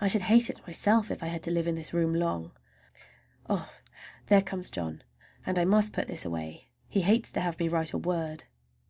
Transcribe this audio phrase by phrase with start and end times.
[0.00, 2.52] I should hate it myself if I had to live in this room long.
[4.26, 5.02] There comes John,
[5.44, 8.44] and I must put this away,—he hates to have me write a word.